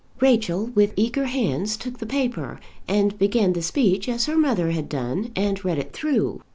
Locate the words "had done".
4.71-5.31